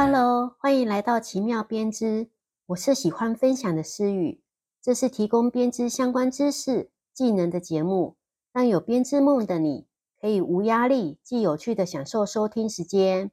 [0.00, 2.30] Hello，欢迎来到奇妙编织。
[2.66, 4.40] 我是喜欢分享的思雨，
[4.80, 8.16] 这是提供编织相关知识、技能的节目，
[8.52, 9.88] 让有编织梦的你
[10.20, 13.32] 可以无压力、既有趣的享受收听时间。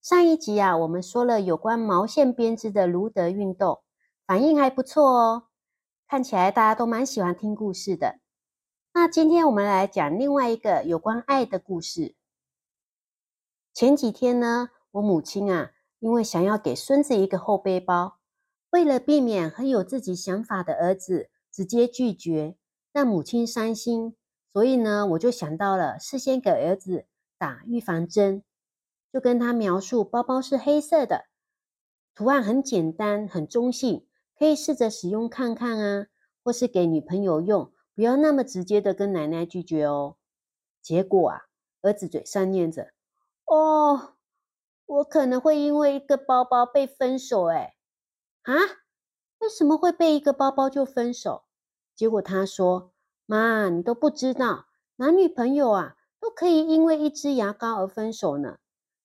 [0.00, 3.82] 上一集啊，我们说了有关毛线编织的卢德运动，
[4.26, 5.48] 反应还不错哦，
[6.08, 8.18] 看起来大家都蛮喜欢听故事的。
[8.94, 12.14] 那今天我们来讲另外一个有关爱的故事。
[13.74, 18.18] 前几天呢，我母亲啊，因为想要给孙子一个厚背包，
[18.70, 22.56] 为了避免很有自己想法的儿子直接拒绝，
[22.92, 24.16] 让母亲伤心，
[24.54, 27.04] 所以呢，我就想到了事先给儿子
[27.36, 28.42] 打预防针，
[29.12, 31.26] 就跟他描述包包是黑色的，
[32.14, 34.06] 图案很简单，很中性，
[34.38, 36.06] 可以试着使用看看啊，
[36.42, 40.16] 或是给女朋友用，不要那么直接的跟奶奶拒绝哦。
[40.80, 41.42] 结果啊，
[41.82, 42.92] 儿子嘴上念着。
[43.44, 44.15] 哦，
[44.86, 47.76] 我可能会因为一个包包被分手，哎，
[48.42, 48.54] 啊，
[49.38, 51.44] 为什么会被一个包包就分手？
[51.94, 52.92] 结果他说
[53.26, 58.58] ：“妈，你都不知道，男女朋友啊都可以因为一支牙膏而分手呢，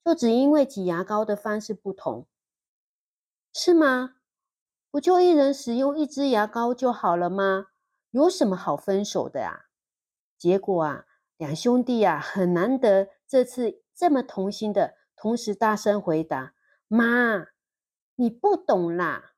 [0.06, 2.28] 就只因为挤牙膏的方式不同，
[3.52, 4.16] 是吗？
[4.92, 7.68] 不就一人使用一支牙膏就好了吗？
[8.12, 9.66] 有什么好分手的啊？”
[10.38, 11.06] 结果啊，
[11.38, 13.82] 两兄弟啊很难得这次。
[13.94, 16.55] 这么同心的同时大声回答
[16.89, 17.45] ：“妈，
[18.16, 19.33] 你不懂啦！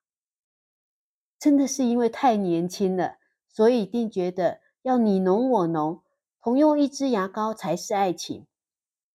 [1.38, 3.18] 真的是因为太年轻了，
[3.50, 6.02] 所以一定觉得要你侬我侬，
[6.42, 8.48] 同用一支牙膏才是爱情。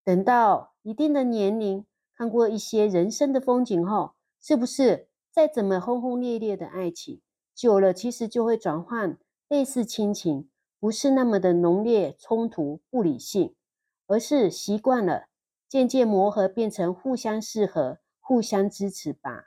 [0.05, 7.22] 等到一定的年龄，看过一些人生的风景后，是不是再怎么轰轰烈烈的爱情，
[7.55, 9.16] 久了其实就会转换
[9.48, 13.56] 类似亲情，不是那么的浓烈冲突不理性，
[14.06, 15.28] 而是习惯了。”
[15.69, 19.44] 渐渐磨合，变成互相适合、互相支持吧。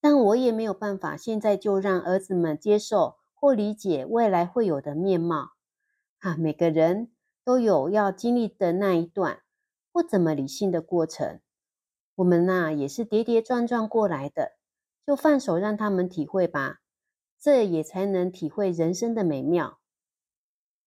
[0.00, 5.52] 但我也没有办法，现在就让儿子们接受或理解未来会有的面貌。
[6.20, 7.10] 啊，每个人
[7.44, 9.40] 都有要经历的那一段
[9.92, 11.40] 不怎么理性的过程。
[12.16, 14.52] 我们呐，也是跌跌撞撞过来的，
[15.04, 16.80] 就放手让他们体会吧。
[17.38, 19.78] 这也才能体会人生的美妙。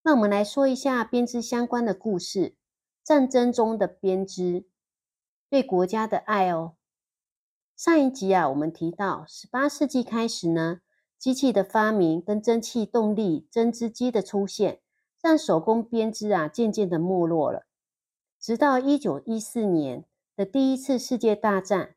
[0.02, 2.56] 那我们来说一下编织相关的故事。
[3.10, 4.66] 战争中的编织，
[5.50, 6.76] 对国家的爱哦。
[7.76, 10.82] 上一集啊，我们提到十八世纪开始呢，
[11.18, 14.82] 机器的发明跟蒸汽动力针织机的出现，
[15.24, 17.66] 让手工编织啊渐渐的没落了。
[18.40, 20.06] 直到一九一四年
[20.36, 21.96] 的第一次世界大战，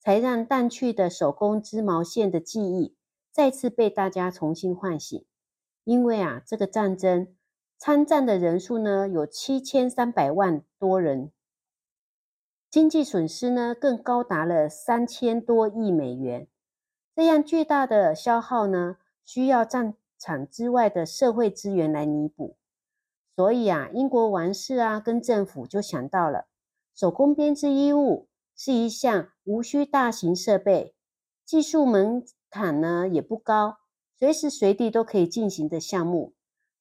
[0.00, 2.96] 才让淡去的手工织毛线的记忆
[3.30, 5.22] 再次被大家重新唤醒。
[5.84, 7.35] 因为啊，这个战争。
[7.78, 11.30] 参战的人数呢有七千三百万多人，
[12.70, 16.48] 经济损失呢更高达了三千多亿美元。
[17.14, 22.56] 这样巨大的消耗呢，需要战场之外的社会资源来弥补。
[23.34, 26.46] 所以啊，英国王室啊跟政府就想到了，
[26.94, 30.94] 手工编织衣物是一项无需大型设备、
[31.44, 33.76] 技术门槛呢也不高、
[34.18, 36.32] 随时随地都可以进行的项目。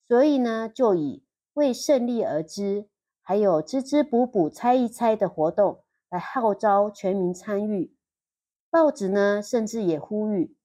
[0.07, 1.23] 所以呢，就以
[1.53, 2.87] 为胜利而织，
[3.21, 7.95] 还有织织补补、猜一猜的活动来号召全民参与。
[8.69, 10.55] 报纸呢，甚至也呼吁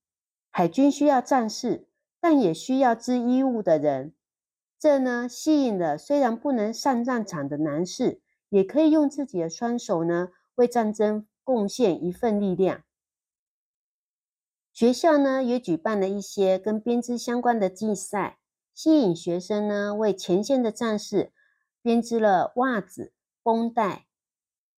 [0.50, 1.86] 海军需要战士，
[2.20, 4.12] 但也需要织衣物的人。
[4.78, 12.82] 这呢，吸引了虽然不能上战场的男士，也可以用自己的双手呢，为战争贡献一份力量。
[14.72, 18.39] 学校呢，也举办了一些跟编织相关的竞赛。
[18.82, 21.34] 吸引学生呢，为前线的战士
[21.82, 24.06] 编织了袜子、绷带、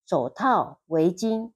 [0.04, 1.52] 手套、围巾。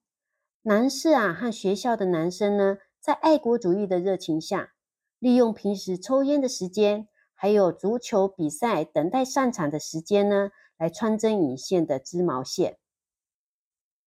[0.62, 4.74] 男士啊，和学校的男生呢，在爱国主义的热情下，
[5.18, 12.78] 利用平时抽烟的时间，还有足球比赛等待上场的时间呢，来穿针引线的织毛线。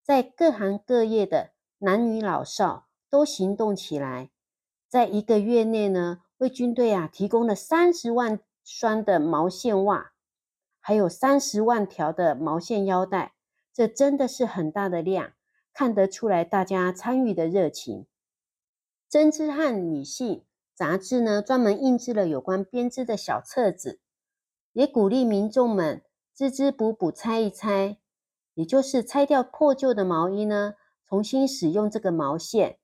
[0.05, 4.31] 在各行各业的男女老少都行动起来，
[4.89, 6.23] 在一个月内呢。
[6.39, 10.13] 为军队啊提供了三十万双的毛线袜，
[10.81, 13.35] 还有三十万条的毛线腰带，
[13.73, 15.33] 这真的是很大的量，
[15.73, 18.07] 看得出来大家参与的热情。
[19.09, 20.45] 针织和女性
[20.75, 24.01] 杂志呢，专门印制了有关编织的小册子，
[24.73, 27.99] 也鼓励民众们织织补补拆一拆，
[28.55, 30.75] 也就是拆掉破旧的毛衣呢，
[31.09, 32.79] 重新使用这个毛线，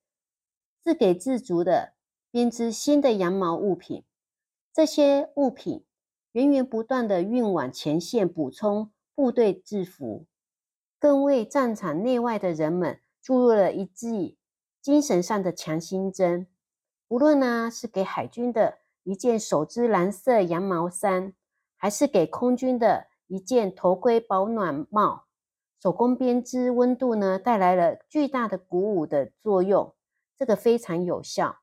[0.83, 1.94] 自给自足的。
[2.35, 4.03] 编织新的羊毛物品，
[4.73, 5.85] 这些物品
[6.33, 10.27] 源源不断的运往前线，补充部队制服，
[10.99, 14.37] 更为战场内外的人们注入了一剂
[14.83, 16.49] 精神上的强心针。
[17.07, 21.35] 无论呢是给海军的一件手织蓝色羊毛衫，
[21.77, 25.27] 还是给空军的一件头盔保暖帽，
[25.81, 29.95] 手工编织温度呢带来了巨大的鼓舞的作用，
[30.37, 31.61] 这个非常有效。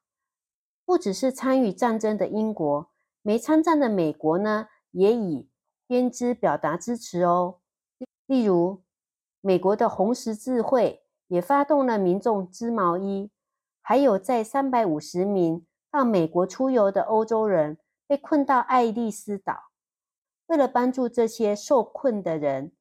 [0.92, 2.90] 不只是参与战争的英国，
[3.22, 5.48] 没参战的美国呢，也以
[5.88, 7.60] 编织表达支持哦。
[8.26, 8.84] 例如，
[9.40, 13.32] 美国的红十字会也发动了民众织毛衣，
[13.82, 19.70] 还有在三百五十名到美国出游的欧洲人被困到爱丽丝岛，
[20.48, 22.74] 为了帮助这些受困的人，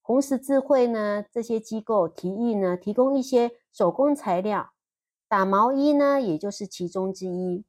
[0.00, 4.70] 红十字会呢这些机构提议呢提供一些手工材料，
[5.28, 7.64] 打毛衣呢也就是其中之一，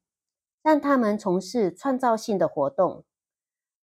[0.64, 3.04] 让他们从事创造性的活动，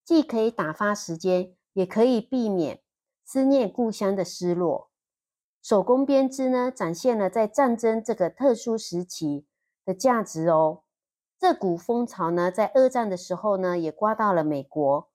[0.02, 2.82] 既可以打发时间，也可以避免。
[3.28, 4.88] 思念故乡的失落，
[5.60, 9.46] 手工编织呢，展现了在战争这个特殊时期
[9.84, 10.84] 的价值哦。
[11.36, 15.10] 这股风潮呢，在二战的时候呢，也刮到了美国。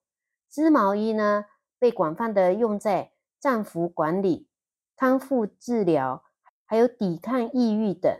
[0.50, 1.46] 织毛衣呢，
[1.78, 4.46] 被广泛的用在战俘管理、
[4.94, 6.22] 康复治疗，
[6.66, 8.14] 还有抵抗抑郁等。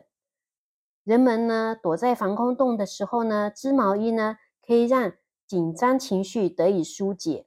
[1.04, 5.12] 人们呢，躲在防空洞的时候呢，织毛衣呢，可以让
[5.46, 7.46] 紧张情绪得以疏解。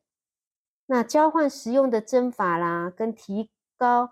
[0.87, 4.11] 那交换实用的针法啦，跟提高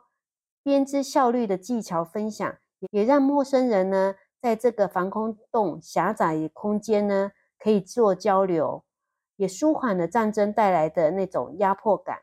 [0.63, 2.57] 编织效率的技巧分享，
[2.91, 8.85] 也让陌生人呢，在这个防空洞狭窄的空间呢，可以做交流，
[9.35, 12.21] 也舒缓了战争带来的那种压迫感。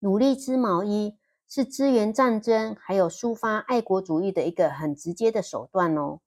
[0.00, 1.16] 努力织毛衣
[1.48, 6.20] 是支援战争，还有抒发爱国主义的一个很直接的手段哦。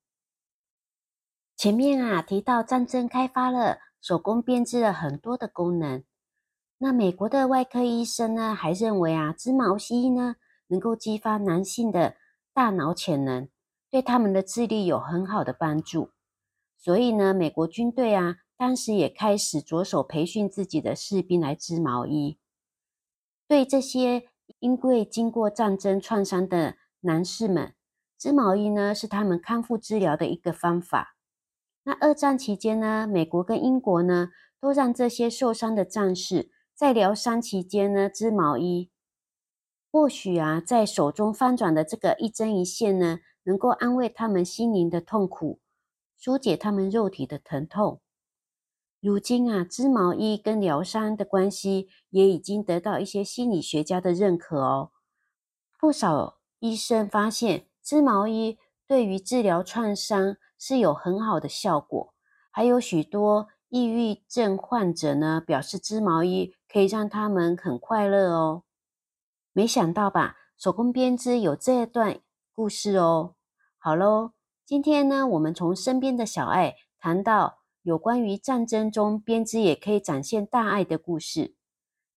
[1.56, 6.03] 前面啊提到战争开发了手工编织了很多的功能。
[6.79, 10.38] 那美国的外科医生呢，还认为啊，织毛衣呢
[10.68, 12.15] 能够激发男性的
[12.51, 13.47] 大脑潜能，
[13.91, 16.09] 对他们的智力有很好的帮助。
[16.75, 22.39] 所以呢，美国军队啊，当时也开始着手培训自己的士兵来织毛衣。
[23.47, 27.74] 对这些因为经过战争创伤的男士们，
[28.18, 31.15] 织毛衣呢是他们康复治疗的一个方法。
[31.83, 36.51] 那二战期间呢，美国跟英国呢都让这些受伤的战士。
[36.74, 38.89] 在疗伤期间呢，织毛衣，
[39.92, 45.59] 或许啊，在手中翻转的这个一针一线呢，能够安慰他们心灵的痛苦，
[46.18, 48.01] 疏解他们肉体的疼痛。
[49.01, 54.92] 如今啊，织毛衣跟疗伤的关系也已经得到一些心理学家的认可哦。
[55.80, 62.13] 不少医生发现，织毛衣对于治疗创伤是有很好的效果，
[62.51, 63.50] 还有许多。
[63.74, 68.63] 抑郁症患者呢，表示织毛衣可以让他们很快乐哦。
[69.54, 72.19] 没想到吧，手工编织有这段
[72.54, 73.36] 故事哦。
[73.77, 74.33] 好喽，
[74.65, 81.56] 今天呢，我们从身边的小爱谈到有关于战争中编织也可以展现大爱的故事。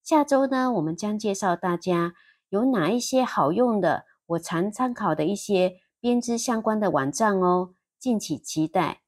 [0.02, 2.14] 下周呢，我们将介绍大家
[2.50, 9.00] 有哪一些好用的，我常参考的一些编织相关的网站哦，敬请期待。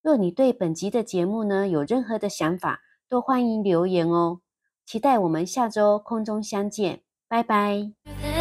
[0.00, 4.40] 若你对本集的节目呢有任何的想法，都欢迎留言哦。
[4.86, 8.31] 期待我们下周空中相见，拜拜。